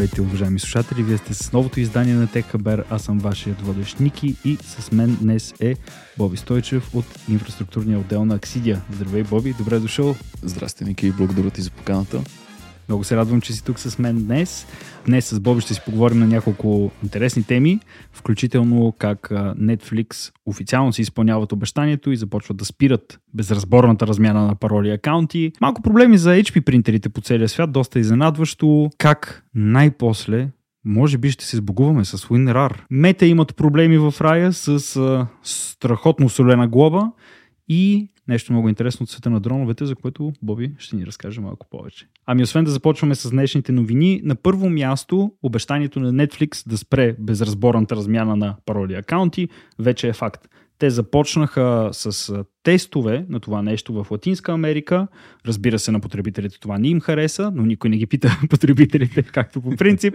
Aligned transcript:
Здравейте, 0.00 0.22
уважаеми 0.22 0.58
слушатели! 0.58 1.02
Вие 1.02 1.18
сте 1.18 1.34
с 1.34 1.52
новото 1.52 1.80
издание 1.80 2.14
на 2.14 2.26
Техабер. 2.26 2.84
Аз 2.90 3.02
съм 3.02 3.18
вашият 3.18 3.60
водещ 3.60 4.00
Ники 4.00 4.36
и 4.44 4.58
с 4.62 4.92
мен 4.92 5.18
днес 5.20 5.54
е 5.60 5.74
Боби 6.18 6.36
Стойчев 6.36 6.94
от 6.94 7.04
инфраструктурния 7.28 7.98
отдел 7.98 8.24
на 8.24 8.34
Аксидия. 8.34 8.82
Здравей, 8.92 9.22
Боби! 9.22 9.54
Добре 9.58 9.78
дошъл! 9.78 10.16
Здрасти, 10.42 10.84
Ники, 10.84 11.12
благодаря 11.12 11.50
ти 11.50 11.62
за 11.62 11.70
поканата. 11.70 12.20
Много 12.90 13.04
се 13.04 13.16
радвам, 13.16 13.40
че 13.40 13.52
си 13.52 13.64
тук 13.64 13.78
с 13.78 13.98
мен 13.98 14.24
днес. 14.24 14.66
Днес 15.06 15.28
с 15.28 15.40
Боби 15.40 15.60
ще 15.60 15.74
си 15.74 15.80
поговорим 15.84 16.18
на 16.18 16.26
няколко 16.26 16.90
интересни 17.02 17.42
теми, 17.44 17.80
включително 18.12 18.94
как 18.98 19.28
Netflix 19.60 20.32
официално 20.46 20.92
си 20.92 21.02
изпълняват 21.02 21.52
обещанието 21.52 22.10
и 22.10 22.16
започват 22.16 22.56
да 22.56 22.64
спират 22.64 23.20
безразборната 23.34 24.06
размяна 24.06 24.46
на 24.46 24.54
пароли 24.54 24.88
и 24.88 24.92
акаунти. 24.92 25.52
Малко 25.60 25.82
проблеми 25.82 26.18
за 26.18 26.30
HP 26.30 26.60
принтерите 26.60 27.08
по 27.08 27.20
целия 27.20 27.48
свят, 27.48 27.72
доста 27.72 27.98
изненадващо. 27.98 28.90
Как 28.98 29.44
най-после 29.54 30.48
може 30.84 31.18
би 31.18 31.30
ще 31.30 31.44
се 31.44 31.56
сбогуваме 31.56 32.04
с 32.04 32.18
WinRAR. 32.18 32.72
Мета 32.90 33.26
имат 33.26 33.56
проблеми 33.56 33.98
в 33.98 34.14
рая 34.20 34.52
с 34.52 34.96
а, 34.96 35.26
страхотно 35.42 36.28
солена 36.28 36.68
глоба 36.68 37.10
и 37.68 38.10
нещо 38.30 38.52
много 38.52 38.68
интересно 38.68 39.04
от 39.04 39.10
света 39.10 39.30
на 39.30 39.40
дроновете, 39.40 39.86
за 39.86 39.94
което 39.94 40.32
Боби 40.42 40.72
ще 40.78 40.96
ни 40.96 41.06
разкаже 41.06 41.40
малко 41.40 41.66
повече. 41.70 42.06
Ами 42.26 42.42
освен 42.42 42.64
да 42.64 42.70
започваме 42.70 43.14
с 43.14 43.30
днешните 43.30 43.72
новини, 43.72 44.20
на 44.24 44.34
първо 44.34 44.70
място 44.70 45.32
обещанието 45.42 46.00
на 46.00 46.12
Netflix 46.12 46.68
да 46.68 46.78
спре 46.78 47.16
безразборната 47.18 47.96
размяна 47.96 48.36
на 48.36 48.56
пароли 48.66 48.94
акаунти 48.94 49.48
вече 49.78 50.08
е 50.08 50.12
факт. 50.12 50.48
Те 50.78 50.90
започнаха 50.90 51.88
с 51.92 52.34
тестове 52.62 53.26
на 53.28 53.40
това 53.40 53.62
нещо 53.62 53.92
в 53.92 54.10
Латинска 54.10 54.52
Америка. 54.52 55.08
Разбира 55.46 55.78
се, 55.78 55.92
на 55.92 56.00
потребителите 56.00 56.60
това 56.60 56.78
не 56.78 56.88
им 56.88 57.00
хареса, 57.00 57.52
но 57.54 57.62
никой 57.62 57.90
не 57.90 57.96
ги 57.96 58.06
пита 58.06 58.40
потребителите, 58.50 59.22
както 59.22 59.60
по 59.60 59.76
принцип. 59.76 60.14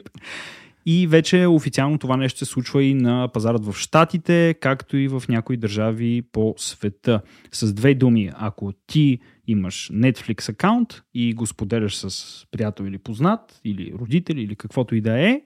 И 0.86 1.08
вече 1.08 1.46
официално 1.46 1.98
това 1.98 2.18
нещо 2.18 2.40
се 2.40 2.46
случва 2.46 2.84
и 2.84 2.94
на 2.94 3.30
пазарът 3.34 3.66
в 3.66 3.74
Штатите, 3.74 4.56
както 4.62 4.98
и 4.98 5.08
в 5.08 5.24
някои 5.30 5.58
държави 5.58 6.24
по 6.32 6.54
света. 6.58 7.22
С 7.52 7.74
две 7.74 7.94
думи, 7.94 8.32
ако 8.34 8.72
ти 8.88 9.20
имаш 9.48 9.90
Netflix 9.94 10.50
акаунт 10.50 11.02
и 11.14 11.34
го 11.34 11.46
споделяш 11.46 11.96
с 11.96 12.46
приятел 12.52 12.84
или 12.84 12.98
познат, 12.98 13.62
или 13.64 13.94
родители, 14.00 14.42
или 14.42 14.56
каквото 14.56 14.96
и 14.96 15.02
да 15.02 15.20
е, 15.20 15.42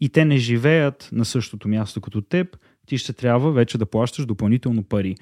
и 0.00 0.08
те 0.08 0.24
не 0.24 0.36
живеят 0.36 1.08
на 1.12 1.24
същото 1.24 1.68
място 1.68 2.00
като 2.00 2.20
теб, 2.20 2.56
ти 2.86 2.98
ще 2.98 3.12
трябва 3.12 3.52
вече 3.52 3.78
да 3.78 3.86
плащаш 3.86 4.26
допълнително 4.26 4.82
пари. 4.82 5.14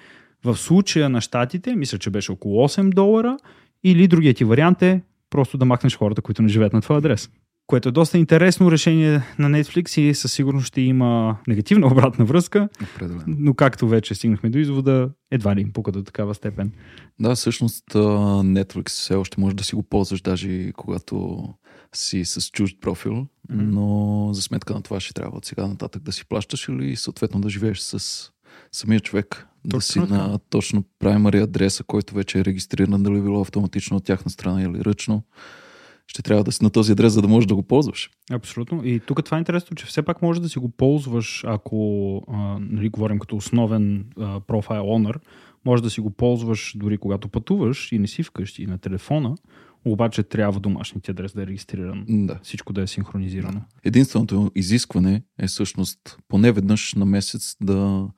В 0.45 0.57
случая 0.57 1.09
на 1.09 1.21
щатите, 1.21 1.77
мисля, 1.77 1.99
че 1.99 2.11
беше 2.11 2.33
около 2.33 2.69
8 2.69 2.95
долара, 2.95 3.37
или 3.85 4.09
другият 4.09 4.37
ти 4.37 4.45
вариант 4.45 4.83
е 4.83 5.03
просто 5.31 5.59
да 5.59 5.65
махнеш 5.65 5.97
хората, 5.97 6.23
които 6.23 6.43
не 6.43 6.49
живеят 6.49 6.73
на 6.73 6.81
твой 6.81 6.97
адрес 6.97 7.31
което 7.67 7.89
е 7.89 7.93
доста 7.93 8.19
интересно 8.19 8.73
решение 8.73 9.23
на 9.39 9.51
Netflix 9.51 10.01
и 10.01 10.15
със 10.15 10.33
сигурност 10.33 10.67
ще 10.67 10.81
има 10.81 11.37
негативна 11.49 11.87
обратна 11.87 12.25
връзка. 12.25 12.69
Определено. 12.95 13.25
Но 13.27 13.55
както 13.55 13.89
вече 13.89 14.15
стигнахме 14.15 14.51
до 14.51 14.59
извода, 14.59 15.11
едва 15.31 15.57
ли 15.57 15.61
им 15.61 15.73
пука 15.73 15.93
до 15.93 16.03
такава 16.03 16.35
степен. 16.35 16.73
Да, 17.21 17.35
всъщност 17.35 17.85
Netflix 17.91 18.89
все 18.89 19.15
още 19.15 19.41
може 19.41 19.57
да 19.57 19.65
си 19.65 19.75
го 19.75 19.83
ползваш, 19.83 20.21
даже 20.21 20.73
когато 20.73 21.49
си 21.95 22.25
с 22.25 22.51
чужд 22.51 22.81
профил, 22.81 23.13
mm-hmm. 23.13 23.27
но 23.49 24.29
за 24.33 24.43
сметка 24.43 24.75
на 24.75 24.83
това 24.83 25.01
ще 25.01 25.15
трябва 25.15 25.37
от 25.37 25.45
сега 25.45 25.67
нататък 25.67 26.03
да 26.03 26.13
си 26.13 26.29
плащаш 26.29 26.69
или 26.69 26.97
съответно 26.97 27.41
да 27.41 27.51
живееш 27.51 27.79
с 27.79 28.31
самия 28.73 29.01
човек. 29.01 29.47
Точно 29.63 29.79
да 29.79 29.81
си 29.81 30.01
така. 30.01 30.15
на 30.15 30.39
точно 30.51 30.85
primary 31.01 31.43
адреса, 31.43 31.85
който 31.85 32.15
вече 32.15 32.39
е 32.39 32.45
регистриран, 32.45 33.03
дали 33.03 33.21
било 33.21 33.41
автоматично 33.41 33.97
от 33.97 34.05
тяхна 34.05 34.31
страна 34.31 34.63
или 34.63 34.85
ръчно 34.85 35.23
ще 36.13 36.23
трябва 36.23 36.45
да 36.45 36.53
си 36.53 36.65
на 36.65 36.71
този 36.71 36.93
адрес, 36.93 37.13
за 37.13 37.23
да 37.23 37.29
можеш 37.29 37.47
да 37.47 37.55
го 37.55 37.63
ползваш. 37.63 38.11
Абсолютно. 38.31 38.85
И 38.85 39.01
тук 39.01 39.25
това 39.25 39.37
е 39.37 39.39
интересно, 39.39 39.77
че 39.77 39.87
все 39.87 40.03
пак 40.03 40.23
може 40.23 40.43
да 40.43 40.49
си 40.49 40.59
го 40.59 40.69
ползваш, 40.69 41.45
ако 41.47 42.17
а, 42.29 42.59
нали, 42.61 42.89
говорим 42.89 43.19
като 43.19 43.37
основен 43.37 44.07
а, 44.19 44.41
профайл 44.41 44.83
owner, 44.83 45.17
може 45.65 45.83
да 45.83 45.91
си 45.91 46.01
го 46.01 46.11
ползваш 46.11 46.75
дори 46.77 46.99
когато 46.99 47.29
пътуваш 47.29 47.93
и 47.93 47.99
не 47.99 48.07
си 48.07 48.23
вкъщи 48.23 48.63
и 48.63 48.67
на 48.67 48.79
телефона, 48.79 49.37
обаче 49.85 50.23
трябва 50.23 50.61
домашният 50.61 51.09
адрес 51.09 51.33
да 51.33 51.43
е 51.43 51.47
регистриран. 51.47 52.05
Да. 52.09 52.41
Всичко 52.43 52.73
да 52.73 52.83
е 52.83 52.87
синхронизирано. 52.87 53.61
Да. 53.61 53.65
Единственото 53.85 54.51
изискване 54.55 55.23
е 55.39 55.47
всъщност 55.47 56.19
поне 56.29 56.53
веднъж 56.53 56.95
на 56.95 57.05
месец 57.05 57.57
да, 57.61 58.09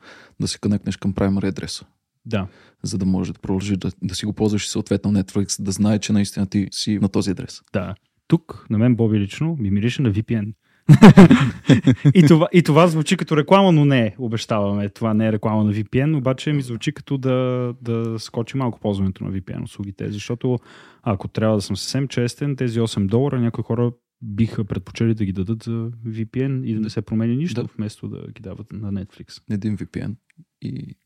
да 0.41 0.49
се 0.49 0.59
кънекнеш 0.59 0.97
към 0.97 1.15
primary 1.15 1.49
адреса. 1.49 1.85
Да. 2.27 2.47
За 2.83 2.99
да 2.99 3.07
може 3.07 3.33
да 3.33 3.39
продължи 3.39 3.77
да, 3.77 3.91
да 4.03 4.15
си 4.15 4.27
го 4.27 4.33
ползваш 4.33 4.67
и 4.67 4.71
съответно 4.71 5.13
Netflix 5.13 5.63
да 5.63 5.73
знае, 5.73 5.99
че 5.99 6.13
наистина 6.13 6.47
ти 6.47 6.69
си 6.71 6.99
на 6.99 7.09
този 7.09 7.31
адрес. 7.31 7.61
Да. 7.73 7.95
Тук, 8.29 8.67
на 8.71 8.79
мен 8.79 8.97
Боби 8.97 9.21
лично, 9.21 9.57
ми 9.61 9.71
мирише 9.71 10.03
на 10.03 10.13
VPN. 10.13 10.55
и, 12.15 12.23
това, 12.23 12.49
и 12.53 12.63
това 12.63 12.87
звучи 12.87 13.17
като 13.17 13.37
реклама, 13.37 13.73
но 13.73 13.85
не 13.85 14.01
е, 14.01 14.15
обещаваме. 14.19 14.89
Това 14.89 15.15
не 15.15 15.27
е 15.27 15.33
реклама 15.33 15.65
на 15.65 15.73
VPN, 15.73 16.17
обаче 16.17 16.53
ми 16.53 16.63
звучи 16.63 16.93
като 16.93 17.19
да, 17.19 17.75
да 17.83 18.19
скочи 18.19 18.57
малко 18.57 18.81
ползването 18.81 19.25
на 19.25 19.33
VPN 19.33 19.65
услугите, 19.65 20.11
защото 20.11 20.59
ако 21.03 21.29
трябва 21.29 21.57
да 21.57 21.63
съм 21.63 21.77
съвсем 21.77 22.09
честен, 22.09 22.57
тези 22.57 22.81
8 22.81 23.07
долара 23.07 23.41
някои 23.41 23.65
хора 23.65 23.93
биха 24.23 24.65
предпочели 24.65 25.15
да 25.15 25.25
ги 25.25 25.33
дадат 25.33 25.63
за 25.63 25.91
VPN 26.07 26.65
и 26.65 26.75
да 26.75 26.81
не 26.81 26.91
се 26.91 27.03
промени 27.03 27.37
нищо, 27.37 27.63
да. 27.63 27.69
вместо 27.77 28.09
да 28.09 28.27
ги 28.33 28.43
дават 28.43 28.73
на 28.73 28.93
Netflix. 28.93 29.43
Един 29.51 29.77
VPN 29.77 30.15
и 30.63 30.97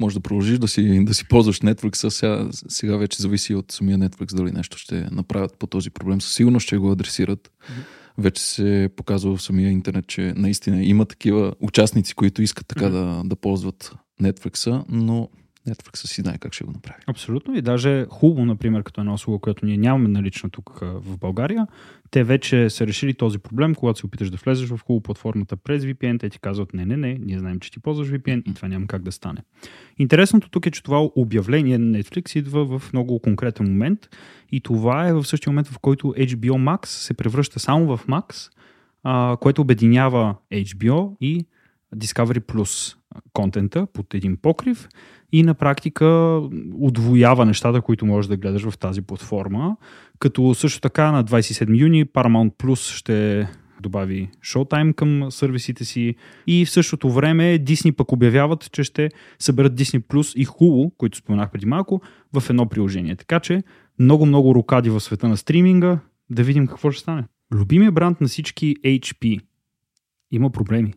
може 0.00 0.14
да 0.14 0.20
продължиш 0.20 0.58
да 0.58 0.68
си, 0.68 1.04
да 1.04 1.14
си 1.14 1.28
ползваш 1.28 1.60
Netflix, 1.60 2.04
а 2.04 2.10
сега, 2.10 2.48
сега 2.52 2.96
вече 2.96 3.22
зависи 3.22 3.54
от 3.54 3.72
самия 3.72 3.98
Netflix 3.98 4.34
дали 4.34 4.52
нещо 4.52 4.78
ще 4.78 5.08
направят 5.10 5.58
по 5.58 5.66
този 5.66 5.90
проблем. 5.90 6.20
Със 6.20 6.34
сигурност 6.34 6.66
ще 6.66 6.76
го 6.76 6.90
адресират. 6.90 7.48
Mm-hmm. 7.48 7.84
Вече 8.18 8.42
се 8.42 8.88
показва 8.96 9.36
в 9.36 9.42
самия 9.42 9.70
интернет, 9.70 10.06
че 10.06 10.32
наистина 10.36 10.84
има 10.84 11.06
такива 11.06 11.52
участници, 11.60 12.14
които 12.14 12.42
искат 12.42 12.66
така 12.66 12.84
mm-hmm. 12.84 13.22
да, 13.22 13.28
да 13.28 13.36
ползват 13.36 13.94
Netflix, 14.22 14.84
но 14.88 15.28
Netflix 15.68 15.96
си 15.96 16.20
знае 16.20 16.38
как 16.38 16.54
ще 16.54 16.64
го 16.64 16.72
направи. 16.72 17.02
Абсолютно. 17.06 17.56
И 17.56 17.62
даже 17.62 18.06
хубаво, 18.10 18.44
например, 18.44 18.82
като 18.82 19.00
една 19.00 19.14
услуга, 19.14 19.38
която 19.38 19.66
ние 19.66 19.76
нямаме 19.76 20.08
налична 20.08 20.50
тук 20.50 20.78
в 20.80 21.18
България, 21.18 21.66
те 22.10 22.24
вече 22.24 22.70
са 22.70 22.86
решили 22.86 23.14
този 23.14 23.38
проблем, 23.38 23.74
когато 23.74 23.98
се 23.98 24.06
опиташ 24.06 24.30
да 24.30 24.36
влезеш 24.36 24.68
в 24.68 24.80
хубаво 24.86 25.02
платформата 25.02 25.56
през 25.56 25.84
VPN, 25.84 26.20
те 26.20 26.30
ти 26.30 26.38
казват 26.38 26.74
не, 26.74 26.86
не, 26.86 26.96
не, 26.96 27.18
ние 27.20 27.38
знаем, 27.38 27.60
че 27.60 27.70
ти 27.70 27.80
ползваш 27.80 28.08
VPN 28.08 28.42
и 28.50 28.54
това 28.54 28.68
няма 28.68 28.86
как 28.86 29.02
да 29.02 29.12
стане. 29.12 29.38
Интересното 29.98 30.48
тук 30.50 30.66
е, 30.66 30.70
че 30.70 30.82
това 30.82 31.08
обявление 31.16 31.78
на 31.78 31.98
Netflix 31.98 32.38
идва 32.38 32.78
в 32.78 32.92
много 32.92 33.18
конкретен 33.18 33.66
момент 33.66 34.08
и 34.52 34.60
това 34.60 35.08
е 35.08 35.12
в 35.12 35.24
същия 35.24 35.50
момент, 35.50 35.68
в 35.68 35.78
който 35.78 36.06
HBO 36.06 36.76
Max 36.76 36.86
се 36.86 37.14
превръща 37.14 37.60
само 37.60 37.96
в 37.96 38.06
Max, 38.06 38.52
а, 39.02 39.36
което 39.40 39.62
обединява 39.62 40.36
HBO 40.52 41.16
и 41.20 41.46
Discovery 41.96 42.40
Plus 42.40 42.96
контента 43.32 43.86
под 43.86 44.14
един 44.14 44.36
покрив 44.36 44.88
и 45.32 45.42
на 45.42 45.54
практика 45.54 46.40
удвоява 46.74 47.46
нещата, 47.46 47.80
които 47.80 48.06
можеш 48.06 48.28
да 48.28 48.36
гледаш 48.36 48.62
в 48.70 48.78
тази 48.78 49.02
платформа. 49.02 49.76
Като 50.18 50.54
също 50.54 50.80
така 50.80 51.12
на 51.12 51.24
27 51.24 51.80
юни 51.80 52.06
Paramount 52.06 52.52
Plus 52.56 52.96
ще 52.96 53.48
добави 53.82 54.30
Showtime 54.44 54.94
към 54.94 55.30
сервисите 55.30 55.84
си 55.84 56.14
и 56.46 56.64
в 56.64 56.70
същото 56.70 57.10
време 57.10 57.58
Disney 57.58 57.92
пък 57.92 58.12
обявяват, 58.12 58.72
че 58.72 58.84
ще 58.84 59.10
съберат 59.38 59.74
Disney 59.74 60.00
Plus 60.00 60.36
и 60.36 60.46
Hulu, 60.46 60.92
които 60.98 61.18
споменах 61.18 61.50
преди 61.50 61.66
малко, 61.66 62.02
в 62.32 62.50
едно 62.50 62.68
приложение. 62.68 63.16
Така 63.16 63.40
че 63.40 63.62
много-много 63.98 64.54
рукади 64.54 64.90
в 64.90 65.00
света 65.00 65.28
на 65.28 65.36
стриминга, 65.36 65.98
да 66.30 66.42
видим 66.42 66.66
какво 66.66 66.90
ще 66.90 67.02
стане. 67.02 67.24
Любимия 67.54 67.92
бранд 67.92 68.20
на 68.20 68.28
всички 68.28 68.76
HP 68.84 69.40
има 70.30 70.50
проблеми. 70.50 70.94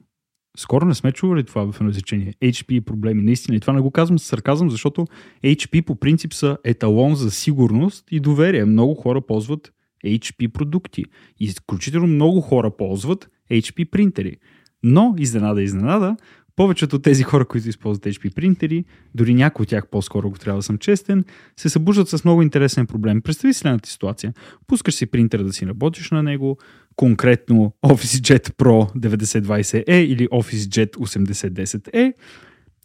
Скоро 0.58 0.86
не 0.86 0.94
сме 0.94 1.12
чували 1.12 1.44
това 1.44 1.72
в 1.72 1.76
едно 1.76 1.90
изречение. 1.90 2.34
HP 2.44 2.82
проблеми. 2.82 3.22
Наистина. 3.22 3.58
И 3.58 3.60
това 3.60 3.74
не 3.74 3.82
го 3.82 3.92
казвам 3.92 4.20
с 4.20 4.24
сарказъм, 4.24 4.70
защото 4.70 5.08
HP 5.44 5.82
по 5.82 5.96
принцип 5.96 6.34
са 6.34 6.58
еталон 6.64 7.16
за 7.16 7.32
сигурност 7.32 8.06
и 8.12 8.20
доверие. 8.20 8.66
Много 8.66 8.96
хора 8.96 9.22
ползват 9.22 9.74
HP 10.06 10.48
продукти. 10.48 11.06
И 11.40 11.46
изключително 11.46 12.08
много 12.08 12.42
хора 12.42 12.72
ползват 12.78 13.30
HP 13.52 13.90
принтери. 13.90 14.38
Но, 14.84 15.16
изненада, 15.18 15.62
изненада, 15.62 16.18
повечето 16.56 16.96
от 16.96 17.04
тези 17.04 17.24
хора, 17.24 17.46
които 17.46 17.70
използват 17.70 18.06
HP 18.06 18.36
принтери, 18.36 18.86
дори 19.16 19.34
някои 19.34 19.64
от 19.64 19.70
тях 19.70 19.88
по-скоро, 19.88 20.28
ако 20.28 20.40
трябва 20.40 20.60
да 20.60 20.64
съм 20.64 20.78
честен, 20.78 21.26
се 21.58 21.70
събуждат 21.70 22.10
с 22.10 22.26
много 22.26 22.42
интересен 22.42 22.88
проблем. 22.88 23.22
Представи 23.22 23.54
следната 23.54 23.90
ситуация. 23.90 24.34
Пускаш 24.68 24.94
си 24.94 25.06
принтера 25.06 25.44
да 25.44 25.54
си 25.54 25.68
работиш 25.68 26.12
на 26.12 26.24
него, 26.24 26.58
конкретно 26.96 27.74
OfficeJet 27.86 28.50
Pro 28.50 28.98
9020E 28.98 29.92
или 29.92 30.28
OfficeJet 30.28 30.96
8010E 30.96 32.14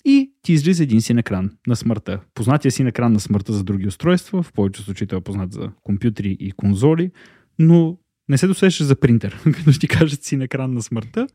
и 0.04 0.32
ти 0.42 0.52
излиза 0.52 0.82
един 0.82 1.02
син 1.02 1.18
екран 1.18 1.50
на 1.66 1.76
смъртта. 1.76 2.20
Познатия 2.34 2.72
син 2.72 2.86
екран 2.86 3.12
на 3.12 3.20
смъртта 3.20 3.52
за 3.52 3.64
други 3.64 3.86
устройства, 3.86 4.42
в 4.42 4.52
повечето 4.52 4.84
случаи 4.84 5.06
той 5.06 5.18
е 5.18 5.22
познат 5.22 5.52
за 5.52 5.70
компютри 5.82 6.36
и 6.40 6.52
конзоли, 6.52 7.10
но 7.58 7.98
не 8.28 8.38
се 8.38 8.46
досещаш 8.46 8.86
за 8.86 8.96
принтер, 8.96 9.42
като 9.52 9.78
ти 9.78 9.88
кажат 9.88 10.24
син 10.24 10.42
екран 10.42 10.74
на 10.74 10.82
смъртта. 10.82 11.26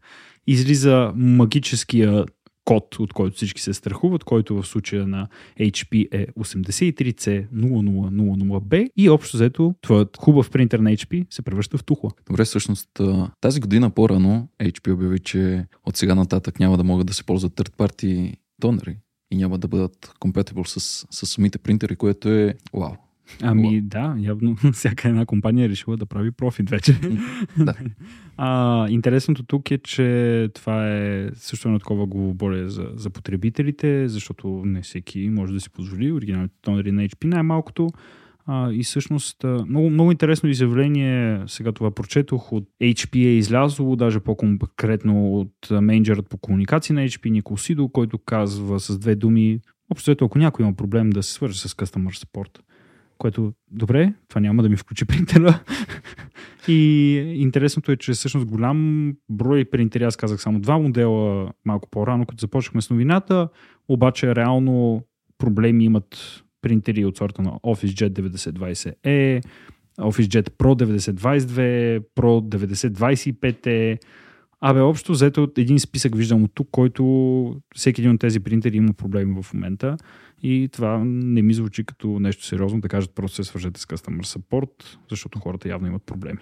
Излиза 0.47 1.13
магическия 1.15 2.25
код, 2.65 2.99
от 2.99 3.13
който 3.13 3.35
всички 3.35 3.61
се 3.61 3.73
страхуват, 3.73 4.23
който 4.23 4.61
в 4.61 4.67
случая 4.67 5.07
на 5.07 5.27
HP 5.59 6.07
е 6.11 6.27
83C0000B 6.27 8.89
и 8.97 9.09
общо 9.09 9.37
взето 9.37 9.75
твоят 9.81 10.17
хубав 10.17 10.49
принтер 10.49 10.79
на 10.79 10.91
HP 10.91 11.25
се 11.29 11.41
превръща 11.41 11.77
в 11.77 11.83
тухла. 11.83 12.11
Добре, 12.27 12.45
всъщност 12.45 12.89
тази 13.41 13.59
година 13.59 13.89
по-рано 13.89 14.47
HP 14.61 14.93
обяви, 14.93 15.19
че 15.19 15.65
от 15.85 15.97
сега 15.97 16.15
нататък 16.15 16.59
няма 16.59 16.77
да 16.77 16.83
могат 16.83 17.07
да 17.07 17.13
се 17.13 17.23
ползват 17.23 17.53
third 17.53 17.69
party 17.69 18.35
тонери 18.61 18.97
и 19.31 19.37
няма 19.37 19.57
да 19.57 19.67
бъдат 19.67 20.13
compatible 20.19 20.67
с, 20.67 21.05
с 21.11 21.25
самите 21.25 21.57
принтери, 21.57 21.95
което 21.95 22.29
е 22.29 22.53
вау. 22.73 22.95
Ами 23.41 23.81
да, 23.81 24.15
явно 24.19 24.55
всяка 24.73 25.09
една 25.09 25.25
компания 25.25 25.65
е 25.65 25.69
решила 25.69 25.97
да 25.97 26.05
прави 26.05 26.31
профит 26.31 26.69
вече. 26.69 26.99
да. 27.57 27.73
А, 28.37 28.87
интересното 28.89 29.43
тук 29.43 29.71
е, 29.71 29.77
че 29.77 30.49
това 30.53 30.95
е 30.95 31.29
също 31.33 31.67
едно 31.67 31.79
такова 31.79 32.05
главоболие 32.05 32.67
за, 32.67 32.87
за 32.95 33.09
потребителите, 33.09 34.07
защото 34.07 34.61
не 34.65 34.81
всеки 34.81 35.29
може 35.29 35.53
да 35.53 35.59
си 35.59 35.69
позволи 35.69 36.11
оригиналните 36.11 36.55
тонери 36.61 36.91
на 36.91 37.01
HP 37.01 37.25
най-малкото. 37.25 37.89
А, 38.45 38.71
и 38.71 38.83
всъщност 38.83 39.43
много, 39.43 39.89
много 39.89 40.11
интересно 40.11 40.49
изявление, 40.49 41.43
сега 41.47 41.71
това 41.71 41.91
прочетох, 41.91 42.51
от 42.51 42.69
HP 42.81 43.15
е 43.15 43.37
излязло, 43.37 43.95
даже 43.95 44.19
по-конкретно 44.19 45.33
от 45.33 45.81
менеджерът 45.81 46.29
по 46.29 46.37
комуникации 46.37 46.95
на 46.95 47.01
HP 47.01 47.29
Никол 47.29 47.57
Сидо, 47.57 47.89
който 47.89 48.17
казва 48.17 48.79
с 48.79 48.99
две 48.99 49.15
думи, 49.15 49.59
общо 49.91 50.15
ако 50.21 50.39
някой 50.39 50.65
има 50.65 50.75
проблем 50.75 51.09
да 51.09 51.23
се 51.23 51.33
свърже 51.33 51.59
с 51.59 51.73
Customer 51.73 52.25
Support, 52.25 52.59
което 53.17 53.53
добре, 53.71 54.13
това 54.27 54.41
няма 54.41 54.63
да 54.63 54.69
ми 54.69 54.75
включи 54.75 55.05
принтера. 55.05 55.59
и 56.67 57.13
интересното 57.35 57.91
е, 57.91 57.97
че 57.97 58.11
всъщност 58.11 58.47
голям 58.47 59.13
брой 59.29 59.65
принтери, 59.65 60.03
аз 60.03 60.17
казах 60.17 60.41
само 60.41 60.59
два 60.59 60.77
модела 60.77 61.51
малко 61.65 61.89
по-рано, 61.89 62.25
като 62.25 62.41
започнахме 62.41 62.81
с 62.81 62.89
новината, 62.89 63.49
обаче 63.87 64.35
реално 64.35 65.03
проблеми 65.37 65.85
имат 65.85 66.43
принтери 66.61 67.05
от 67.05 67.17
сорта 67.17 67.41
на 67.41 67.51
OfficeJet 67.51 68.09
9020E, 68.09 69.45
OfficeJet 69.99 70.49
Pro 70.49 70.83
9022, 70.83 72.03
Pro 72.15 72.57
9025E, 72.57 73.99
Абе, 74.67 74.81
общо 74.81 75.11
взето 75.11 75.51
един 75.57 75.79
списък 75.79 76.15
виждам 76.15 76.43
от 76.43 76.51
тук, 76.53 76.67
който 76.71 77.61
всеки 77.75 78.01
един 78.01 78.11
от 78.11 78.19
тези 78.19 78.39
принтери 78.39 78.77
има 78.77 78.93
проблеми 78.93 79.41
в 79.43 79.53
момента 79.53 79.97
и 80.43 80.69
това 80.71 81.03
не 81.05 81.41
ми 81.41 81.53
звучи 81.53 81.83
като 81.85 82.19
нещо 82.19 82.45
сериозно 82.45 82.81
да 82.81 82.87
кажат 82.87 83.15
просто 83.15 83.35
се 83.35 83.43
свържете 83.43 83.81
с 83.81 83.85
Customer 83.85 84.21
Support, 84.21 84.97
защото 85.09 85.39
хората 85.39 85.69
явно 85.69 85.87
имат 85.87 86.03
проблеми. 86.03 86.39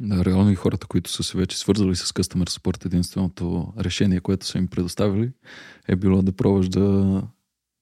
Да, 0.00 0.24
реално 0.24 0.50
и 0.50 0.54
хората, 0.54 0.86
които 0.86 1.10
са 1.10 1.22
се 1.22 1.38
вече 1.38 1.58
свързали 1.58 1.96
с 1.96 2.12
Customer 2.12 2.48
Support, 2.48 2.86
единственото 2.86 3.72
решение, 3.78 4.20
което 4.20 4.46
са 4.46 4.58
им 4.58 4.68
предоставили, 4.68 5.32
е 5.88 5.96
било 5.96 6.22
да 6.22 6.32
пробваш 6.32 6.68
да 6.68 7.22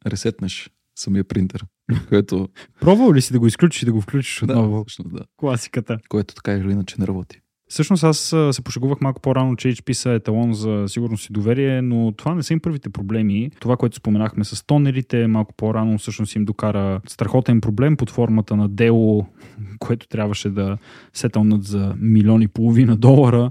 ресетнеш 0.07 0.71
самия 0.99 1.25
принтер. 1.25 1.65
Което... 2.09 2.49
Пробвал 2.81 3.15
ли 3.15 3.23
си 3.23 3.33
да 3.33 3.39
го 3.39 3.47
изключиш 3.47 3.83
и 3.83 3.87
да 3.87 3.93
го 3.93 4.01
включиш 4.01 4.43
отново? 4.43 4.79
Да, 4.79 4.85
всъщност, 4.85 5.13
да. 5.13 5.25
Класиката. 5.37 5.99
Което 6.09 6.35
така 6.35 6.53
или 6.53 6.73
иначе 6.73 6.97
не 6.99 7.07
работи. 7.07 7.41
Всъщност 7.69 8.05
аз 8.05 8.19
се 8.53 8.63
пошегувах 8.65 9.01
малко 9.01 9.21
по-рано, 9.21 9.57
че 9.57 9.69
HP 9.69 9.93
са 9.93 10.11
еталон 10.11 10.53
за 10.53 10.85
сигурност 10.87 11.31
и 11.31 11.33
доверие, 11.33 11.83
но 11.83 12.13
това 12.13 12.35
не 12.35 12.43
са 12.43 12.53
им 12.53 12.61
първите 12.61 12.91
проблеми. 12.91 13.51
Това, 13.61 13.77
което 13.77 13.97
споменахме 13.97 14.45
с 14.45 14.67
тонерите, 14.67 15.27
малко 15.27 15.55
по-рано 15.55 15.99
всъщност 15.99 16.35
им 16.35 16.45
докара 16.45 17.01
страхотен 17.09 17.61
проблем 17.61 17.97
под 17.97 18.11
формата 18.11 18.57
на 18.57 18.69
дело, 18.69 19.27
което 19.79 20.09
трябваше 20.09 20.51
да 20.51 20.79
сетълнат 21.13 21.65
за 21.65 21.95
милиони 21.99 22.45
и 22.45 22.49
половина 22.49 22.97
долара. 22.97 23.51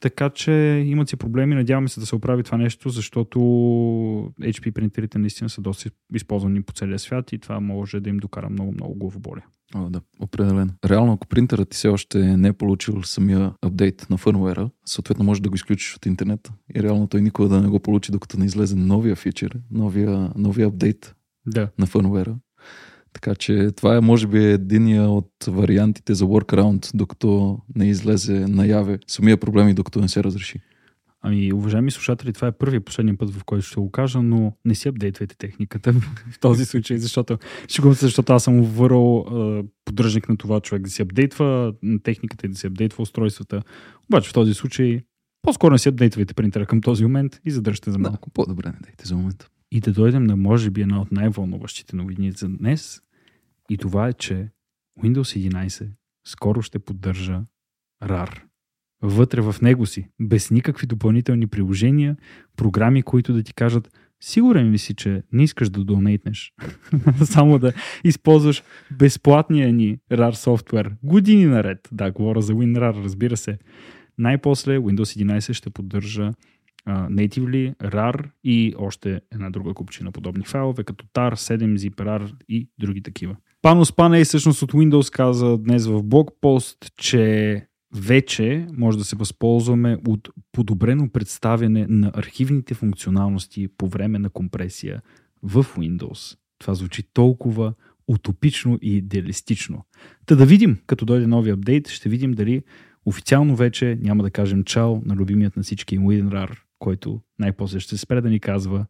Така 0.00 0.30
че 0.30 0.52
имат 0.86 1.08
си 1.08 1.16
проблеми. 1.16 1.54
Надяваме 1.54 1.88
се 1.88 2.00
да 2.00 2.06
се 2.06 2.16
оправи 2.16 2.42
това 2.42 2.58
нещо, 2.58 2.88
защото 2.88 3.38
HP 4.40 4.72
принтерите 4.72 5.18
наистина 5.18 5.50
са 5.50 5.60
доста 5.60 5.90
използвани 6.14 6.62
по 6.62 6.72
целия 6.72 6.98
свят 6.98 7.32
и 7.32 7.38
това 7.38 7.60
може 7.60 8.00
да 8.00 8.10
им 8.10 8.16
докара 8.16 8.50
много-много 8.50 8.94
главоболие. 8.94 9.42
О, 9.74 9.90
да, 9.90 10.00
определено. 10.20 10.72
Реално, 10.84 11.12
ако 11.12 11.26
принтерът 11.26 11.68
ти 11.68 11.76
все 11.76 11.88
още 11.88 12.36
не 12.36 12.48
е 12.48 12.52
получил 12.52 13.02
самия 13.02 13.52
апдейт 13.62 14.06
на 14.10 14.16
фърмуера, 14.16 14.70
съответно 14.84 15.24
може 15.24 15.42
да 15.42 15.48
го 15.48 15.54
изключиш 15.54 15.96
от 15.96 16.06
интернет 16.06 16.52
и 16.74 16.82
реално 16.82 17.06
той 17.06 17.20
никога 17.20 17.48
да 17.48 17.62
не 17.62 17.68
го 17.68 17.80
получи, 17.80 18.12
докато 18.12 18.38
не 18.38 18.44
излезе 18.44 18.76
новия 18.76 19.16
фичър, 19.16 19.58
новия, 19.70 20.32
новия 20.36 20.66
апдейт 20.66 21.14
да. 21.46 21.68
на 21.78 21.86
фърмуера. 21.86 22.36
Така 23.12 23.34
че 23.34 23.70
това 23.76 23.96
е, 23.96 24.00
може 24.00 24.26
би, 24.26 24.44
единия 24.44 25.08
от 25.08 25.32
вариантите 25.46 26.14
за 26.14 26.24
workaround, 26.24 26.90
докато 26.94 27.58
не 27.74 27.88
излезе 27.88 28.46
наяве 28.46 28.98
самия 29.06 29.36
проблем 29.36 29.68
и 29.68 29.74
докато 29.74 30.00
не 30.00 30.08
се 30.08 30.24
разреши. 30.24 30.60
Ами, 31.20 31.52
уважаеми 31.52 31.90
слушатели, 31.90 32.32
това 32.32 32.48
е 32.48 32.52
първият 32.52 32.84
последния 32.84 33.18
път, 33.18 33.30
в 33.30 33.44
който 33.44 33.66
ще 33.66 33.80
го 33.80 33.90
кажа, 33.90 34.22
но 34.22 34.52
не 34.64 34.74
си 34.74 34.88
апдейтвайте 34.88 35.36
техниката 35.36 35.92
в 36.32 36.40
този 36.40 36.64
случай, 36.64 36.98
защото 36.98 37.38
ще 37.68 37.92
защото 37.92 38.32
аз 38.32 38.44
съм 38.44 38.62
върл 38.62 39.24
поддръжник 39.84 40.28
на 40.28 40.36
това 40.36 40.60
човек 40.60 40.82
да 40.82 40.90
си 40.90 41.02
апдейтва 41.02 41.74
техниката 42.02 42.46
и 42.46 42.48
да 42.48 42.56
си 42.56 42.66
апдейтва 42.66 43.02
устройствата. 43.02 43.62
Обаче 44.08 44.30
в 44.30 44.32
този 44.32 44.54
случай 44.54 45.00
по-скоро 45.42 45.72
не 45.72 45.78
си 45.78 45.88
апдейтвайте 45.88 46.34
принтера 46.34 46.66
към 46.66 46.80
този 46.80 47.04
момент 47.04 47.40
и 47.44 47.50
задържате 47.50 47.90
за 47.90 47.98
малко. 47.98 48.28
Да, 48.28 48.32
по-добре 48.32 48.68
не 48.68 48.78
дайте 48.82 49.08
за 49.08 49.16
момента. 49.16 49.48
И 49.72 49.80
да 49.80 49.92
дойдем 49.92 50.24
на 50.24 50.36
може 50.36 50.70
би 50.70 50.82
една 50.82 51.00
от 51.00 51.12
най-вълнуващите 51.12 51.96
новини 51.96 52.32
за 52.32 52.48
днес. 52.48 53.00
И 53.70 53.78
това 53.78 54.08
е, 54.08 54.12
че 54.12 54.48
Windows 55.00 55.50
11 55.50 55.88
скоро 56.26 56.62
ще 56.62 56.78
поддържа 56.78 57.42
RAR 58.04 58.47
вътре 59.02 59.40
в 59.40 59.56
него 59.62 59.86
си, 59.86 60.08
без 60.20 60.50
никакви 60.50 60.86
допълнителни 60.86 61.46
приложения, 61.46 62.16
програми, 62.56 63.02
които 63.02 63.32
да 63.32 63.42
ти 63.42 63.54
кажат 63.54 63.90
сигурен 64.20 64.70
ли 64.70 64.78
си, 64.78 64.94
че 64.94 65.22
не 65.32 65.42
искаш 65.42 65.70
да 65.70 65.84
донейтнеш, 65.84 66.52
само 67.24 67.58
да 67.58 67.72
използваш 68.04 68.62
безплатния 68.98 69.72
ни 69.72 69.98
RAR 70.10 70.32
софтуер 70.32 70.92
години 71.02 71.46
наред. 71.46 71.88
Да, 71.92 72.10
говоря 72.10 72.42
за 72.42 72.54
WinRAR, 72.54 73.04
разбира 73.04 73.36
се. 73.36 73.58
Най-после 74.18 74.78
Windows 74.78 75.24
11 75.24 75.52
ще 75.52 75.70
поддържа 75.70 76.32
uh, 76.88 77.08
natively 77.28 77.76
RAR 77.76 78.24
и 78.44 78.74
още 78.78 79.20
една 79.32 79.50
друга 79.50 79.74
купчина 79.74 80.12
подобни 80.12 80.44
файлове, 80.44 80.84
като 80.84 81.04
TAR, 81.06 81.34
7zip, 81.34 81.94
RAR 81.94 82.32
и 82.48 82.68
други 82.78 83.02
такива. 83.02 83.36
Панос 83.62 83.92
Паней 83.96 84.24
всъщност 84.24 84.62
от 84.62 84.72
Windows 84.72 85.12
каза 85.12 85.58
днес 85.58 85.86
в 85.86 86.02
блогпост, 86.02 86.78
че 86.96 87.66
вече 87.94 88.66
може 88.72 88.98
да 88.98 89.04
се 89.04 89.16
възползваме 89.16 89.98
от 90.06 90.28
подобрено 90.52 91.08
представяне 91.08 91.86
на 91.88 92.10
архивните 92.14 92.74
функционалности 92.74 93.68
по 93.78 93.88
време 93.88 94.18
на 94.18 94.30
компресия 94.30 95.02
в 95.42 95.64
Windows. 95.64 96.38
Това 96.58 96.74
звучи 96.74 97.02
толкова 97.12 97.74
утопично 98.08 98.78
и 98.82 98.96
идеалистично. 98.96 99.84
Та 100.26 100.34
да 100.34 100.46
видим, 100.46 100.78
като 100.86 101.04
дойде 101.04 101.26
нови 101.26 101.50
апдейт, 101.50 101.88
ще 101.88 102.08
видим 102.08 102.32
дали 102.32 102.62
официално 103.04 103.56
вече 103.56 103.98
няма 104.00 104.22
да 104.22 104.30
кажем 104.30 104.64
чао 104.64 105.00
на 105.04 105.16
любимият 105.16 105.56
на 105.56 105.62
всички 105.62 105.98
WinRAR, 105.98 106.58
който 106.78 107.20
най-после 107.38 107.80
ще 107.80 107.96
спре 107.96 108.20
да 108.20 108.30
ни 108.30 108.40
казва 108.40 108.86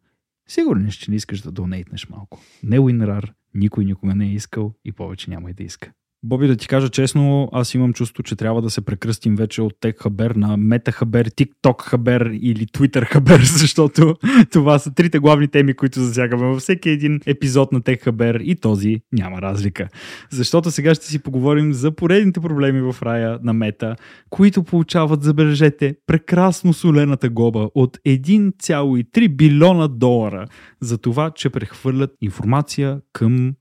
Сигурен 0.48 0.90
че 0.90 1.10
не 1.10 1.16
искаш 1.16 1.40
да 1.40 1.52
донейтнеш 1.52 2.08
малко. 2.08 2.40
Не 2.62 2.78
WinRAR, 2.78 3.32
никой 3.54 3.84
никога 3.84 4.14
не 4.14 4.26
е 4.26 4.32
искал 4.32 4.74
и 4.84 4.92
повече 4.92 5.30
няма 5.30 5.50
и 5.50 5.54
да 5.54 5.62
иска. 5.62 5.92
Боби, 6.22 6.46
да 6.46 6.56
ти 6.56 6.68
кажа 6.68 6.88
честно, 6.88 7.48
аз 7.52 7.74
имам 7.74 7.92
чувство, 7.92 8.22
че 8.22 8.36
трябва 8.36 8.62
да 8.62 8.70
се 8.70 8.80
прекръстим 8.80 9.36
вече 9.36 9.62
от 9.62 9.72
Tech 9.72 9.98
Хабер 9.98 10.30
на 10.30 10.58
Meta 10.58 10.92
Хабер, 10.92 11.30
TikTok 11.30 11.82
Хабер 11.82 12.30
или 12.40 12.66
Twitter 12.66 13.04
Хабер, 13.04 13.40
защото 13.44 14.16
това 14.52 14.78
са 14.78 14.94
трите 14.94 15.18
главни 15.18 15.48
теми, 15.48 15.74
които 15.74 16.00
засягаме 16.00 16.46
във 16.46 16.60
всеки 16.60 16.90
един 16.90 17.20
епизод 17.26 17.72
на 17.72 17.80
Tech 17.80 18.02
Хабер 18.02 18.34
и 18.34 18.56
този 18.56 19.00
няма 19.12 19.42
разлика. 19.42 19.88
Защото 20.30 20.70
сега 20.70 20.94
ще 20.94 21.06
си 21.06 21.22
поговорим 21.22 21.72
за 21.72 21.90
поредните 21.94 22.40
проблеми 22.40 22.92
в 22.92 23.02
рая 23.02 23.38
на 23.42 23.52
Мета, 23.52 23.96
които 24.30 24.62
получават, 24.62 25.22
забележете, 25.22 25.96
прекрасно 26.06 26.72
солената 26.72 27.28
глоба 27.28 27.68
от 27.74 27.98
1,3 28.06 29.36
билиона 29.36 29.88
долара 29.88 30.46
за 30.80 30.98
това, 30.98 31.30
че 31.30 31.50
прехвърлят 31.50 32.10
информация 32.20 33.00
към 33.12 33.54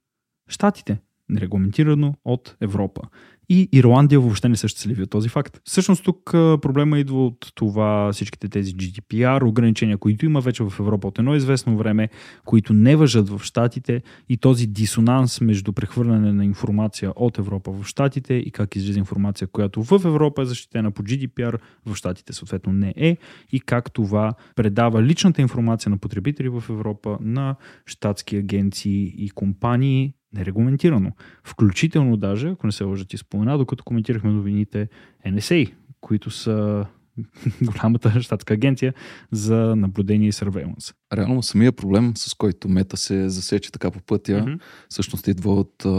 щатите 0.50 0.98
нерегламентирано 1.30 2.14
от 2.26 2.56
Европа. 2.62 3.02
И 3.50 3.70
Ирландия 3.72 4.20
въобще 4.20 4.50
не 4.50 4.56
са 4.56 4.68
щастливи 4.68 5.04
от 5.04 5.10
този 5.10 5.30
факт. 5.30 5.62
Всъщност 5.64 6.04
тук 6.04 6.32
проблема 6.32 7.00
идва 7.00 7.26
от 7.26 7.52
това 7.56 8.12
всичките 8.14 8.50
тези 8.50 8.74
GDPR, 8.74 9.48
ограничения, 9.48 9.98
които 9.98 10.26
има 10.26 10.42
вече 10.42 10.64
в 10.64 10.74
Европа 10.80 11.08
от 11.08 11.20
едно 11.20 11.36
известно 11.36 11.78
време, 11.78 12.10
които 12.46 12.74
не 12.74 12.96
въжат 12.96 13.30
в 13.30 13.40
Штатите 13.44 14.02
и 14.30 14.38
този 14.38 14.68
дисонанс 14.68 15.42
между 15.42 15.74
прехвърляне 15.74 16.34
на 16.34 16.46
информация 16.46 17.14
от 17.16 17.38
Европа 17.38 17.72
в 17.72 17.84
Штатите 17.86 18.34
и 18.34 18.52
как 18.52 18.76
излиза 18.76 19.00
информация, 19.00 19.48
която 19.48 19.84
в 19.84 20.02
Европа 20.06 20.42
е 20.42 20.46
защитена 20.46 20.92
по 20.92 21.04
GDPR, 21.04 21.60
в 21.86 21.96
Штатите 21.96 22.34
съответно 22.34 22.74
не 22.74 22.94
е 22.98 23.18
и 23.52 23.60
как 23.60 23.94
това 23.94 24.34
предава 24.56 25.04
личната 25.04 25.42
информация 25.42 25.90
на 25.90 25.98
потребители 25.98 26.50
в 26.50 26.64
Европа 26.70 27.18
на 27.22 27.56
щатски 27.86 28.36
агенции 28.38 29.14
и 29.18 29.30
компании 29.30 30.14
нерегламентирано. 30.34 31.12
Включително 31.44 32.18
даже, 32.18 32.50
ако 32.50 32.66
не 32.66 32.72
се 32.72 32.84
лъжа 32.84 33.06
ти 33.06 33.18
спомена, 33.18 33.58
докато 33.58 33.84
коментирахме 33.84 34.32
новините 34.32 34.90
NSA, 35.28 35.74
които 36.02 36.32
са 36.32 36.86
голямата 37.62 38.22
щатска 38.22 38.54
агенция 38.54 38.94
за 39.32 39.76
наблюдение 39.76 40.28
и 40.28 40.34
surveillance. 40.34 40.94
Реално 41.14 41.44
самия 41.44 41.72
проблем, 41.72 42.14
с 42.16 42.34
който 42.34 42.70
мета 42.70 42.98
се 42.98 43.30
засече 43.30 43.72
така 43.72 43.92
по 43.92 44.00
пътя, 44.00 44.32
mm-hmm. 44.32 44.60
всъщност 44.90 45.28
идва 45.28 45.54
от 45.54 45.86
а, 45.86 45.90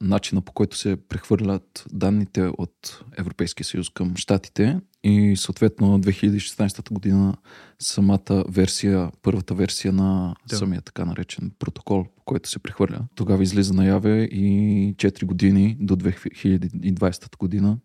начина 0.00 0.40
по 0.40 0.52
който 0.52 0.76
се 0.76 0.96
прехвърлят 1.08 1.86
данните 1.92 2.42
от 2.58 3.04
Европейския 3.18 3.64
съюз 3.64 3.90
към 3.90 4.16
щатите 4.16 4.80
и 5.04 5.36
съответно 5.36 6.00
2016 6.00 6.92
година 6.92 7.34
самата 7.78 8.44
версия, 8.48 9.10
първата 9.22 9.54
версия 9.54 9.92
на 9.92 10.34
да. 10.48 10.56
самия 10.56 10.80
така 10.80 11.04
наречен 11.04 11.52
протокол, 11.58 12.04
по 12.16 12.24
който 12.24 12.48
се 12.48 12.58
прехвърля, 12.58 13.00
тогава 13.14 13.42
излиза 13.42 13.74
наяве 13.74 14.22
и 14.22 14.94
4 14.96 15.24
години 15.24 15.76
до 15.80 15.96
2020 15.96 17.36
година 17.38 17.78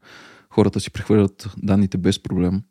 хората 0.56 0.80
си 0.80 0.92
прехвърлят 0.92 1.50
данните 1.58 1.98
без 1.98 2.24
проблем. 2.24 2.62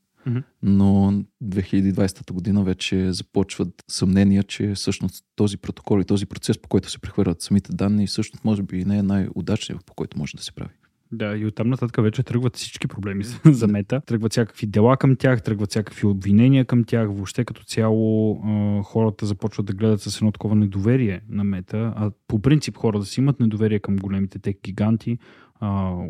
Но 0.62 1.24
2020 1.44 2.32
година 2.32 2.64
вече 2.64 3.12
започват 3.12 3.84
съмнения, 3.90 4.42
че 4.42 4.74
всъщност 4.74 5.24
този 5.36 5.56
протокол 5.56 6.00
и 6.00 6.04
този 6.04 6.26
процес, 6.26 6.58
по 6.58 6.68
който 6.68 6.90
се 6.90 6.98
прехвърлят 6.98 7.42
самите 7.42 7.72
данни, 7.72 8.06
всъщност 8.06 8.44
може 8.44 8.62
би 8.62 8.84
не 8.84 8.98
е 8.98 9.02
най-удачният, 9.02 9.84
по 9.84 9.94
който 9.94 10.18
може 10.18 10.36
да 10.36 10.42
се 10.42 10.52
прави. 10.52 10.70
Да, 11.12 11.36
и 11.36 11.46
оттам 11.46 11.68
нататък 11.68 12.04
вече 12.04 12.22
тръгват 12.22 12.56
всички 12.56 12.88
проблеми 12.88 13.24
за 13.44 13.68
мета. 13.68 14.00
Тръгват 14.06 14.32
всякакви 14.32 14.66
дела 14.66 14.96
към 14.96 15.16
тях, 15.16 15.42
тръгват 15.42 15.70
всякакви 15.70 16.06
обвинения 16.06 16.64
към 16.64 16.84
тях. 16.84 17.08
Въобще 17.08 17.44
като 17.44 17.64
цяло 17.64 18.38
хората 18.82 19.26
започват 19.26 19.66
да 19.66 19.72
гледат 19.72 20.00
с 20.00 20.16
едно 20.16 20.32
такова 20.32 20.54
недоверие 20.54 21.20
на 21.28 21.44
мета. 21.44 21.92
А 21.96 22.10
по 22.28 22.42
принцип 22.42 22.76
хората 22.76 23.04
си 23.04 23.20
имат 23.20 23.40
недоверие 23.40 23.78
към 23.78 23.96
големите 23.96 24.38
тек 24.38 24.58
гиганти, 24.62 25.18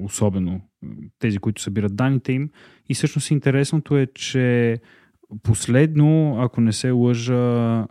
особено 0.02 0.60
тези, 1.18 1.38
които 1.38 1.62
събират 1.62 1.96
данните 1.96 2.32
им. 2.32 2.50
И 2.88 2.94
всъщност 2.94 3.30
интересното 3.30 3.96
е, 3.96 4.06
че 4.14 4.78
Последно, 5.42 6.36
ако 6.40 6.60
не 6.60 6.72
се 6.72 6.90
лъжа, 6.90 7.86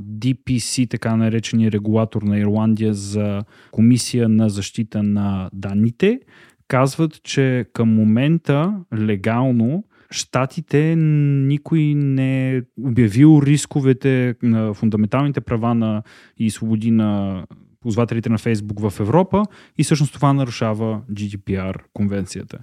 DPC, 0.00 0.90
така 0.90 1.16
наречения 1.16 1.72
регулатор 1.72 2.22
на 2.22 2.38
Ирландия 2.38 2.94
за 2.94 3.42
комисия 3.70 4.28
на 4.28 4.48
защита 4.48 5.02
на 5.02 5.50
данните, 5.52 6.20
казват, 6.68 7.22
че 7.22 7.66
към 7.72 7.94
момента 7.94 8.74
легално 8.94 9.84
Штатите 10.14 10.96
никой 10.96 11.94
не 11.94 12.56
е 12.56 12.62
обявил 12.82 13.42
рисковете 13.46 14.34
на 14.42 14.74
фундаменталните 14.74 15.40
права 15.40 15.74
на 15.74 16.02
и 16.38 16.50
свободи 16.50 16.90
на 16.90 17.42
ползвателите 17.80 18.28
на 18.28 18.38
Фейсбук 18.38 18.80
в 18.80 19.00
Европа 19.00 19.42
и 19.78 19.84
всъщност 19.84 20.14
това 20.14 20.32
нарушава 20.32 21.02
GDPR 21.12 21.76
конвенцията. 21.92 22.58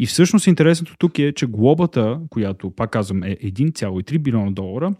И 0.00 0.06
всъщност 0.06 0.46
интересното 0.46 0.96
тук 0.98 1.18
е, 1.18 1.32
че 1.32 1.46
глобата, 1.46 2.20
която, 2.30 2.70
пак 2.70 2.90
казвам, 2.90 3.22
е 3.22 3.36
1,3 3.36 4.18
билиона 4.18 4.52
долара, 4.52 4.94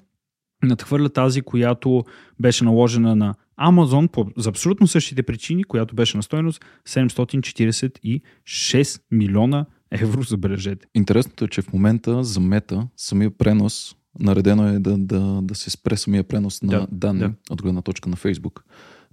надхвърля 0.62 1.08
тази, 1.08 1.42
която 1.42 2.04
беше 2.40 2.64
наложена 2.64 3.16
на 3.16 3.34
Amazon 3.60 4.08
по, 4.08 4.26
за 4.36 4.48
абсолютно 4.48 4.86
същите 4.86 5.22
причини, 5.22 5.64
която 5.64 5.94
беше 5.94 6.16
на 6.16 6.22
стоеност 6.22 6.64
746 6.88 9.00
милиона 9.10 9.66
евро, 9.90 10.22
забележете. 10.22 10.86
Интересното 10.94 11.44
е, 11.44 11.48
че 11.48 11.62
в 11.62 11.72
момента 11.72 12.24
за 12.24 12.40
мета 12.40 12.88
самия 12.96 13.30
пренос 13.30 13.96
наредено 14.18 14.68
е 14.68 14.78
да, 14.78 14.98
да, 14.98 15.40
да 15.42 15.54
се 15.54 15.70
спре 15.70 15.96
самия 15.96 16.24
пренос 16.24 16.62
на 16.62 16.70
да, 16.70 16.86
данни 16.92 17.20
да. 17.20 17.32
от 17.50 17.62
гледна 17.62 17.82
точка 17.82 18.08
на 18.08 18.16
Facebook. 18.16 18.62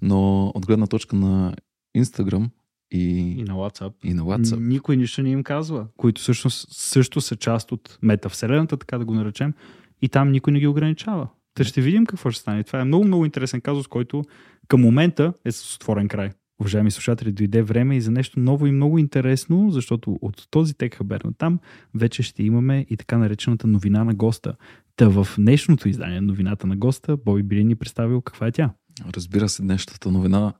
Но 0.02 0.48
от 0.56 0.66
гледна 0.66 0.88
точка 0.88 1.16
на 1.16 1.56
Instagram 1.98 2.50
и, 2.92 3.36
и 3.40 3.44
на 3.44 3.54
WhatsApp. 3.54 3.94
И 4.04 4.14
на 4.14 4.24
WhatsApp. 4.24 4.60
Никой 4.60 4.98
нищо 4.98 5.24
не 5.24 5.30
им 5.30 5.44
казва, 5.44 5.88
които 5.98 6.22
всъщност 6.22 6.68
също 6.72 7.22
са 7.22 7.36
част 7.36 7.72
от 7.72 7.98
метавселената, 8.02 8.78
така 8.78 8.98
да 8.98 9.06
го 9.06 9.14
наречем, 9.14 9.54
и 10.02 10.10
там 10.10 10.32
никой 10.32 10.54
не 10.54 10.60
ги 10.60 10.68
ограничава. 10.68 11.28
Та 11.54 11.64
ще 11.64 11.82
видим 11.82 12.06
какво 12.06 12.32
ще 12.32 12.42
стане. 12.42 12.64
Това 12.64 12.82
е 12.82 12.84
много, 12.84 13.06
много 13.06 13.26
интересен 13.26 13.62
казус, 13.62 13.88
който 13.88 14.24
към 14.68 14.82
момента 14.82 15.34
е 15.46 15.52
с 15.52 15.76
отворен 15.76 16.08
край. 16.08 16.32
Уважаеми 16.60 16.92
слушатели, 16.92 17.32
дойде 17.32 17.62
време 17.62 17.96
и 17.96 18.02
за 18.02 18.12
нещо 18.12 18.40
ново 18.40 18.68
и 18.68 18.72
много 18.72 18.98
интересно, 18.98 19.72
защото 19.72 20.20
от 20.22 20.48
този 20.52 20.74
тек 20.74 20.96
хабер 20.96 21.22
на 21.22 21.34
там 21.34 21.60
вече 21.96 22.24
ще 22.24 22.44
имаме 22.44 22.86
и 22.90 22.98
така 22.98 23.18
наречената 23.18 23.68
новина 23.68 24.04
на 24.04 24.14
госта. 24.14 24.56
Та 24.96 25.10
в 25.10 25.28
днешното 25.38 25.90
издание 25.90 26.22
новината 26.22 26.68
на 26.68 26.76
госта 26.76 27.18
Боби 27.18 27.44
Били 27.44 27.64
ни 27.64 27.76
представил 27.76 28.22
каква 28.22 28.48
е 28.48 28.52
тя. 28.52 28.74
Разбира 29.16 29.50
се, 29.50 29.62
днешната 29.62 30.12
новина 30.12 30.54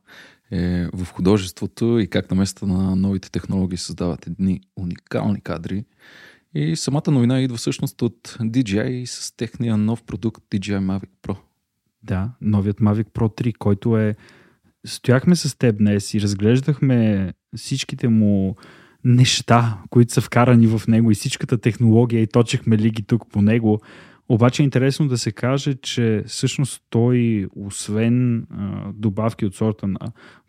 е 0.52 0.88
в 0.94 1.06
художеството 1.06 2.00
и 2.00 2.08
как 2.08 2.32
на 2.32 2.38
места 2.38 2.66
на 2.66 2.96
новите 2.96 3.32
технологии 3.32 3.78
създават 3.78 4.28
едни 4.28 4.62
уникални 4.76 5.42
кадри. 5.42 5.86
И 6.54 6.76
самата 6.76 7.12
новина 7.12 7.42
идва 7.42 7.58
всъщност 7.58 8.02
от 8.02 8.38
DJI 8.42 9.06
с 9.06 9.36
техния 9.36 9.78
нов 9.78 10.04
продукт 10.04 10.44
DJI 10.52 10.80
Mavic 10.80 11.10
Pro. 11.24 11.38
Да, 12.04 12.32
новият 12.42 12.78
Mavic 12.78 13.06
Pro 13.06 13.44
3, 13.44 13.58
който 13.58 13.98
е... 13.98 14.16
Стояхме 14.86 15.36
с 15.36 15.58
теб 15.58 15.78
днес 15.78 16.14
и 16.14 16.22
разглеждахме 16.22 17.34
всичките 17.56 18.08
му 18.08 18.56
неща, 19.04 19.78
които 19.90 20.14
са 20.14 20.22
вкарани 20.22 20.68
в 20.68 20.82
него 20.88 21.12
и 21.12 21.16
всичката 21.16 21.58
технология 21.58 22.22
и 22.22 22.28
точехме 22.28 22.78
лиги 22.78 23.04
тук 23.04 23.32
по 23.32 23.42
него. 23.42 23.82
Обаче 24.30 24.64
е 24.64 24.66
интересно 24.66 25.08
да 25.08 25.18
се 25.18 25.32
каже, 25.32 25.74
че 25.74 26.24
всъщност 26.28 26.84
той, 26.90 27.48
освен 27.56 28.48
а, 28.50 28.92
добавки 28.94 29.46
от 29.46 29.56
сорта 29.56 29.88
на 29.88 30.00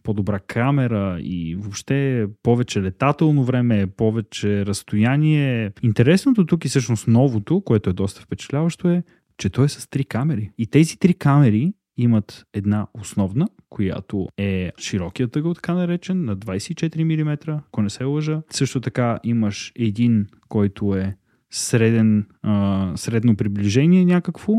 по-добра 0.03 0.39
камера 0.39 1.19
и 1.21 1.57
въобще 1.59 2.27
повече 2.43 2.83
летателно 2.83 3.45
време, 3.45 3.87
повече 3.87 4.67
разстояние. 4.67 5.73
Интересното 5.83 6.47
тук 6.47 6.65
и 6.65 6.69
всъщност 6.69 7.09
новото, 7.09 7.61
което 7.61 7.91
е 7.91 7.93
доста 7.93 8.21
впечатляващо 8.21 8.89
е, 8.89 9.03
че 9.39 9.51
той 9.51 9.65
е 9.65 9.69
с 9.69 9.91
три 9.91 10.05
камери. 10.05 10.51
И 10.59 10.67
тези 10.67 10.99
три 10.99 11.15
камери 11.15 11.73
имат 11.97 12.47
една 12.55 12.87
основна, 12.95 13.49
която 13.69 14.29
е 14.37 14.73
широкият 14.79 15.37
ъгъл, 15.37 15.55
така 15.55 15.75
наречен, 15.75 16.25
на 16.25 16.37
24 16.37 17.23
мм, 17.23 17.61
ако 17.69 17.83
не 17.83 17.91
се 17.91 18.05
лъжа. 18.05 18.43
Също 18.51 18.81
така 18.81 19.19
имаш 19.25 19.73
един, 19.77 20.27
който 20.49 20.95
е 20.95 21.17
среден, 21.51 22.27
а, 22.43 22.93
средно 22.97 23.37
приближение 23.37 24.05
някакво 24.05 24.55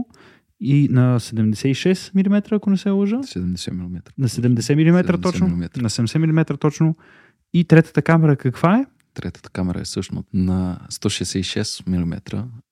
и 0.60 0.88
на 0.92 1.20
76 1.20 2.12
мм, 2.16 2.42
ако 2.52 2.70
не 2.70 2.78
се 2.78 2.90
лъжа. 2.90 3.16
70 3.18 3.72
мм. 3.72 4.00
На 4.18 4.30
70 4.30 4.76
мм 4.76 5.04
70 5.04 5.22
точно. 5.22 5.48
Mm. 5.48 5.82
На 5.82 5.90
70 5.90 6.18
мм 6.18 6.58
точно. 6.58 6.96
И 7.54 7.64
третата 7.64 8.02
камера 8.02 8.36
каква 8.36 8.78
е? 8.78 8.86
Третата 9.22 9.50
камера 9.50 9.80
е 9.80 9.84
всъщност 9.84 10.28
на 10.34 10.80
166 10.92 11.88
мм. 11.88 12.22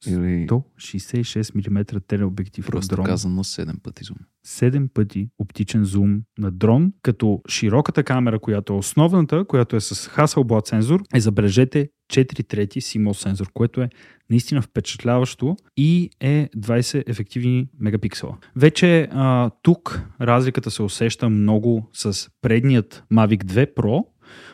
Или... 0.08 0.48
166 0.48 1.70
мм 1.70 1.86
телеобектив 2.08 2.66
Просто 2.68 2.96
дрон. 2.96 3.06
казано 3.06 3.44
7 3.44 3.82
пъти 3.82 4.04
зум. 4.04 4.18
7 4.48 4.90
пъти 4.94 5.30
оптичен 5.40 5.86
зум 5.86 6.22
на 6.38 6.52
дрон, 6.52 6.94
като 7.02 7.42
широката 7.50 8.04
камера, 8.04 8.40
която 8.40 8.74
е 8.74 8.76
основната, 8.76 9.46
която 9.46 9.76
е 9.76 9.82
с 9.82 9.96
Hasselblad 9.96 10.70
сензор, 10.70 11.04
е 11.16 11.20
забележете 11.20 11.90
4 12.14 12.48
трети 12.48 12.82
CMOS 12.82 13.14
сензор, 13.14 13.48
което 13.54 13.82
е 13.82 13.90
наистина 14.30 14.62
впечатляващо 14.62 15.56
и 15.78 16.10
е 16.20 16.50
20 16.58 17.04
ефективни 17.10 17.68
мегапиксела. 17.80 18.38
Вече 18.56 19.08
а, 19.12 19.50
тук 19.62 20.02
разликата 20.22 20.72
се 20.72 20.84
усеща 20.84 21.30
много 21.30 21.90
с 21.94 22.30
предният 22.42 23.04
Mavic 23.14 23.44
2 23.44 23.74
Pro, 23.76 24.04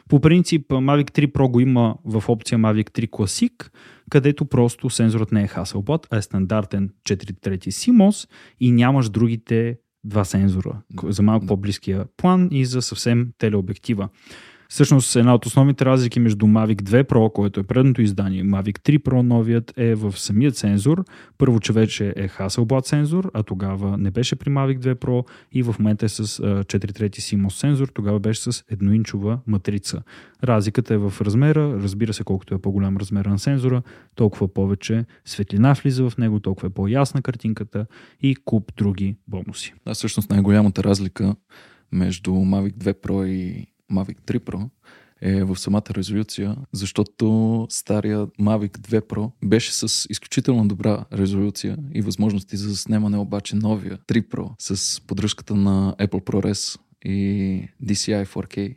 по 0.10 0.20
принцип, 0.20 0.70
Mavic 0.70 1.12
3 1.12 1.32
Pro 1.32 1.52
го 1.52 1.60
има 1.60 1.96
в 2.06 2.24
опция 2.30 2.60
Mavic 2.60 2.90
3 2.90 3.10
Classic, 3.10 3.70
където 4.10 4.46
просто 4.46 4.90
сензорът 4.90 5.32
не 5.32 5.44
е 5.44 5.48
Hasselblad, 5.48 6.08
а 6.12 6.18
е 6.18 6.22
стандартен 6.22 6.90
4 7.10 7.42
трети 7.42 7.72
CMOS 7.72 8.30
и 8.60 8.72
нямаш 8.72 9.10
другите 9.10 9.78
два 10.04 10.26
сензора 10.26 10.82
за 11.04 11.24
малко 11.24 11.46
по-близкия 11.46 12.06
план 12.18 12.50
и 12.52 12.66
за 12.66 12.82
съвсем 12.82 13.28
телеобектива. 13.38 14.10
Всъщност 14.74 15.16
една 15.16 15.36
от 15.36 15.46
основните 15.46 15.86
разлики 15.86 16.20
между 16.20 16.46
Mavic 16.46 16.82
2 16.82 17.04
Pro, 17.04 17.34
което 17.34 17.60
е 17.60 17.64
предното 17.64 18.02
издание, 18.02 18.44
Mavic 18.44 18.80
3 18.80 19.00
Pro 19.00 19.22
новият 19.22 19.74
е 19.78 19.96
в 19.96 20.18
самият 20.18 20.58
сензор. 20.58 21.04
Първо, 21.38 21.60
че 21.60 21.74
вече 21.74 22.14
е 22.16 22.30
Hasselblad 22.30 22.88
сензор, 22.88 23.32
а 23.34 23.44
тогава 23.44 23.98
не 23.98 24.12
беше 24.12 24.36
при 24.36 24.50
Mavic 24.50 24.80
2 24.80 24.96
Pro 24.96 25.26
и 25.52 25.64
в 25.64 25.76
момента 25.80 26.06
е 26.06 26.10
с 26.10 26.24
4 26.24 26.94
трети 26.94 27.22
CMOS 27.22 27.50
сензор, 27.50 27.88
тогава 27.88 28.20
беше 28.20 28.52
с 28.52 28.64
едноинчова 28.70 29.40
матрица. 29.48 30.02
Разликата 30.44 30.94
е 30.94 30.98
в 30.98 31.14
размера, 31.22 31.80
разбира 31.82 32.14
се, 32.14 32.24
колкото 32.24 32.56
е 32.56 32.62
по-голям 32.62 32.98
размер 32.98 33.26
на 33.26 33.40
сензора, 33.40 33.82
толкова 34.16 34.54
повече 34.54 35.06
светлина 35.26 35.74
влиза 35.74 36.10
в 36.10 36.18
него, 36.18 36.40
толкова 36.40 36.68
е 36.68 36.72
по-ясна 36.72 37.22
картинката 37.22 37.86
и 38.22 38.36
куп 38.46 38.72
други 38.78 39.18
бонуси. 39.28 39.74
Да, 39.86 39.94
всъщност 39.94 40.30
най-голямата 40.30 40.84
разлика 40.84 41.36
между 41.92 42.32
Mavic 42.32 42.74
2 42.74 42.94
Pro 42.94 43.26
и 43.26 43.68
Mavic 43.94 44.22
3 44.22 44.40
Pro 44.40 44.70
е 45.22 45.44
в 45.44 45.56
самата 45.56 45.84
резолюция, 45.92 46.56
защото 46.72 47.68
стария 47.70 48.28
Mavic 48.28 48.78
2 48.78 49.02
Pro 49.02 49.32
беше 49.46 49.74
с 49.74 50.08
изключително 50.10 50.68
добра 50.68 51.06
резолюция 51.14 51.78
и 51.94 52.02
възможности 52.02 52.58
за 52.58 52.78
снимане, 52.78 53.18
обаче 53.18 53.56
новия 53.56 53.98
3 53.98 54.28
Pro 54.28 54.52
с 54.60 55.02
поддръжката 55.02 55.56
на 55.56 55.96
Apple 56.00 56.24
ProRes 56.24 56.80
и 57.06 57.68
DCI 57.84 58.26
4K 58.26 58.76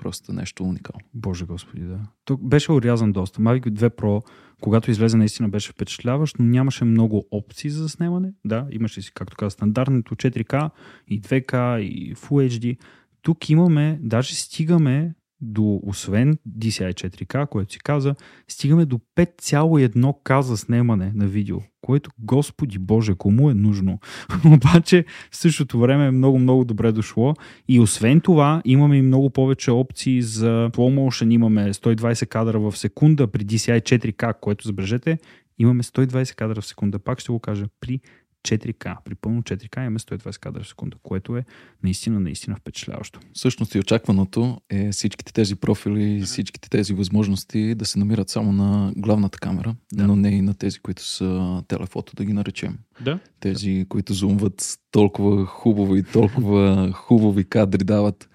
просто 0.00 0.32
нещо 0.32 0.64
уникално. 0.64 1.04
Боже 1.14 1.44
господи, 1.44 1.82
да. 1.82 1.98
Тук 2.24 2.42
беше 2.42 2.72
урязан 2.72 3.12
доста. 3.12 3.40
Mavic 3.40 3.70
2 3.70 3.96
Pro, 3.96 4.22
когато 4.60 4.90
излезе, 4.90 5.16
наистина 5.16 5.48
беше 5.48 5.72
впечатляващ, 5.72 6.38
но 6.38 6.44
нямаше 6.44 6.84
много 6.84 7.26
опции 7.30 7.70
за 7.70 7.82
заснемане. 7.82 8.32
Да, 8.44 8.66
имаше 8.70 9.02
си, 9.02 9.12
както 9.14 9.36
каза, 9.36 9.50
стандартното 9.50 10.14
4K 10.14 10.70
и 11.08 11.22
2K 11.22 11.78
и 11.78 12.14
Full 12.14 12.48
HD. 12.48 12.78
Тук 13.22 13.50
имаме, 13.50 13.98
даже 14.02 14.34
стигаме 14.34 15.14
до, 15.40 15.80
освен 15.86 16.38
DCI 16.58 16.92
4K, 16.92 17.48
което 17.48 17.72
си 17.72 17.78
каза, 17.78 18.14
стигаме 18.48 18.84
до 18.84 19.00
5,1K 19.16 20.40
за 20.40 20.56
снимане 20.56 21.12
на 21.14 21.26
видео, 21.26 21.58
което, 21.80 22.10
господи 22.18 22.78
боже, 22.78 23.14
кому 23.14 23.50
е 23.50 23.54
нужно. 23.54 23.98
Обаче, 24.44 25.04
в 25.30 25.36
същото 25.36 25.80
време 25.80 26.06
е 26.06 26.10
много-много 26.10 26.64
добре 26.64 26.92
дошло. 26.92 27.34
И 27.68 27.80
освен 27.80 28.20
това, 28.20 28.62
имаме 28.64 28.96
и 28.96 29.02
много 29.02 29.30
повече 29.30 29.70
опции 29.70 30.22
за 30.22 30.70
slow 30.72 30.94
motion, 30.98 31.34
имаме 31.34 31.74
120 31.74 32.28
кадра 32.28 32.58
в 32.58 32.76
секунда 32.76 33.26
при 33.26 33.44
DCI 33.44 33.80
4K, 33.80 34.34
което 34.40 34.66
забележете, 34.66 35.18
имаме 35.58 35.82
120 35.82 36.34
кадра 36.34 36.60
в 36.60 36.66
секунда, 36.66 36.98
пак 36.98 37.20
ще 37.20 37.32
го 37.32 37.38
кажа, 37.38 37.66
при 37.80 38.00
4К. 38.48 38.96
При 39.04 39.14
пълно 39.14 39.42
4К 39.42 39.78
имаме 39.78 39.98
120 39.98 40.38
кадра 40.38 40.62
в 40.62 40.68
секунда, 40.68 40.96
което 41.02 41.36
е 41.36 41.44
наистина, 41.82 42.20
наистина 42.20 42.56
впечатляващо. 42.56 43.20
Всъщност 43.32 43.74
и 43.74 43.78
очакваното 43.78 44.60
е 44.70 44.90
всичките 44.90 45.32
тези 45.32 45.56
профили 45.56 46.02
и 46.02 46.20
всичките 46.20 46.70
тези 46.70 46.94
възможности 46.94 47.74
да 47.74 47.84
се 47.84 47.98
намират 47.98 48.28
само 48.28 48.52
на 48.52 48.92
главната 48.96 49.38
камера, 49.38 49.74
да. 49.92 50.06
но 50.06 50.16
не 50.16 50.28
и 50.28 50.42
на 50.42 50.54
тези, 50.54 50.78
които 50.78 51.04
са 51.04 51.62
телефото, 51.68 52.16
да 52.16 52.24
ги 52.24 52.32
наречем. 52.32 52.78
Да. 53.00 53.18
Тези, 53.40 53.78
да. 53.78 53.86
които 53.86 54.14
зумват 54.14 54.78
толкова 54.90 55.46
хубаво 55.46 55.96
и 55.96 56.02
толкова 56.02 56.92
хубави 56.94 57.44
кадри 57.44 57.84
дават, 57.84 58.28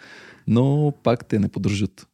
но 0.47 0.93
пак 1.03 1.25
те 1.25 1.39
не 1.39 1.47
поддържат 1.47 2.07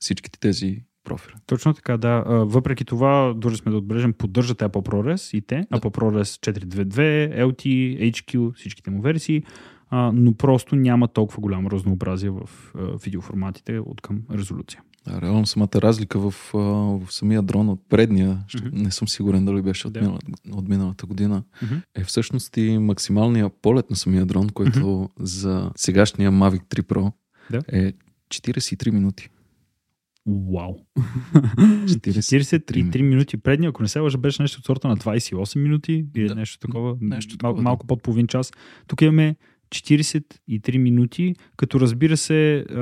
всичките 0.00 0.40
тези 0.40 0.82
профили. 1.10 1.34
Точно 1.46 1.74
така, 1.74 1.96
да. 1.96 2.24
Въпреки 2.26 2.84
това, 2.84 3.34
дори 3.36 3.56
сме 3.56 3.72
да 3.72 3.78
отбележим, 3.78 4.12
поддържат 4.12 4.58
Apple 4.58 4.88
ProRes 4.88 5.36
и 5.36 5.40
те. 5.40 5.66
Да. 5.70 5.78
Apple 5.78 5.98
ProRes 5.98 6.52
422, 6.52 7.44
LT, 7.44 7.64
HQ, 8.12 8.54
всичките 8.54 8.90
му 8.90 9.02
версии, 9.02 9.42
но 9.92 10.34
просто 10.34 10.76
няма 10.76 11.08
толкова 11.08 11.40
голямо 11.40 11.70
разнообразие 11.70 12.30
в 12.30 12.50
видеоформатите 13.04 13.78
от 13.78 14.00
към 14.00 14.22
резолюция. 14.32 14.82
Да, 15.06 15.20
реално 15.20 15.46
самата 15.46 15.68
разлика 15.76 16.18
в, 16.18 16.34
в 16.52 17.02
самия 17.08 17.42
дрон 17.42 17.68
от 17.68 17.80
предния, 17.88 18.38
mm-hmm. 18.48 18.72
не 18.72 18.90
съм 18.90 19.08
сигурен 19.08 19.44
дали 19.44 19.62
беше 19.62 19.86
от, 19.86 19.92
да. 19.92 20.18
от 20.52 20.68
миналата 20.68 21.06
година, 21.06 21.42
mm-hmm. 21.62 21.82
е 21.94 22.04
всъщност 22.04 22.56
и 22.56 22.78
максималния 22.78 23.50
полет 23.62 23.90
на 23.90 23.96
самия 23.96 24.26
дрон, 24.26 24.48
който 24.48 24.78
mm-hmm. 24.78 25.08
за 25.18 25.70
сегашния 25.76 26.32
Mavic 26.32 26.62
3 26.62 26.82
Pro 26.82 27.12
да. 27.50 27.62
е 27.68 27.92
43 28.28 28.90
минути. 28.90 29.28
Вау! 30.26 30.76
43 30.96 33.02
минути 33.02 33.36
предни, 33.36 33.66
ако 33.66 33.82
не 33.82 33.88
се 33.88 34.00
лъжа, 34.00 34.18
беше 34.18 34.42
нещо 34.42 34.58
от 34.58 34.64
сорта 34.64 34.88
на 34.88 34.96
28 34.96 35.58
минути 35.58 36.06
или 36.16 36.28
да. 36.28 36.34
нещо 36.34 36.58
такова, 36.58 36.96
нещо 37.00 37.36
такова 37.36 37.54
мал, 37.54 37.62
малко 37.62 37.86
под 37.86 38.02
половин 38.02 38.26
час. 38.26 38.52
Тук 38.86 39.02
имаме 39.02 39.36
43 39.70 40.78
минути, 40.78 41.34
като 41.56 41.80
разбира 41.80 42.16
се, 42.16 42.64
а, 42.70 42.80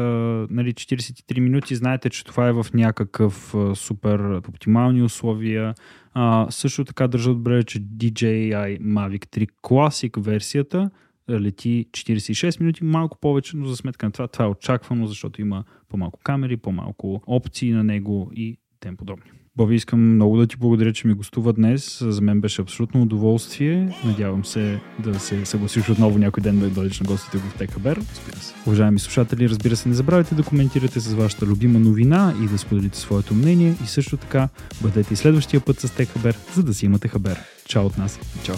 нали, 0.50 0.74
43 0.74 1.40
минути, 1.40 1.74
знаете, 1.74 2.10
че 2.10 2.24
това 2.24 2.48
е 2.48 2.52
в 2.52 2.66
някакъв 2.74 3.54
а, 3.54 3.74
супер 3.74 4.40
оптимални 4.48 5.02
условия. 5.02 5.74
А, 6.14 6.46
също 6.50 6.84
така 6.84 7.08
държа 7.08 7.30
отбележа, 7.30 7.62
че 7.62 7.80
DJI 7.80 8.80
Mavic 8.80 9.26
3 9.26 9.48
Classic 9.62 10.20
версията 10.20 10.90
лети 11.30 11.86
46 11.90 12.60
минути, 12.60 12.84
малко 12.84 13.18
повече, 13.20 13.56
но 13.56 13.66
за 13.66 13.76
сметка 13.76 14.06
на 14.06 14.12
това, 14.12 14.28
това 14.28 14.44
е 14.44 14.48
очаквано, 14.48 15.06
защото 15.06 15.40
има 15.40 15.64
по-малко 15.88 16.20
камери, 16.22 16.56
по-малко 16.56 17.22
опции 17.26 17.72
на 17.72 17.84
него 17.84 18.30
и 18.34 18.58
тем 18.80 18.96
подобни. 18.96 19.30
Боби, 19.58 19.74
искам 19.74 20.14
много 20.14 20.36
да 20.36 20.46
ти 20.46 20.56
благодаря, 20.56 20.92
че 20.92 21.08
ми 21.08 21.14
гостува 21.14 21.52
днес. 21.52 21.98
За 22.00 22.20
мен 22.20 22.40
беше 22.40 22.62
абсолютно 22.62 23.02
удоволствие. 23.02 23.96
Надявам 24.04 24.44
се 24.44 24.80
да 24.98 25.20
се 25.20 25.46
съгласиш 25.46 25.90
отново 25.90 26.18
някой 26.18 26.42
ден 26.42 26.58
да 26.58 26.70
дойдеш 26.70 27.00
на 27.00 27.06
гостите 27.06 27.38
в 27.38 27.54
Техабер. 27.58 28.00
Уважаеми 28.66 28.98
слушатели, 28.98 29.48
разбира 29.48 29.76
се, 29.76 29.88
не 29.88 29.94
забравяйте 29.94 30.34
да 30.34 30.42
коментирате 30.42 31.00
с 31.00 31.14
вашата 31.14 31.46
любима 31.46 31.78
новина 31.78 32.34
и 32.44 32.46
да 32.46 32.58
споделите 32.58 32.98
своето 32.98 33.34
мнение. 33.34 33.74
И 33.84 33.86
също 33.86 34.16
така 34.16 34.48
бъдете 34.82 35.14
и 35.14 35.16
следващия 35.16 35.60
път 35.60 35.80
с 35.80 35.94
Техабер, 35.96 36.38
за 36.54 36.62
да 36.62 36.74
си 36.74 36.86
имате 36.86 37.08
хабер. 37.08 37.38
Чао 37.68 37.86
от 37.86 37.98
нас. 37.98 38.20
Чао. 38.44 38.56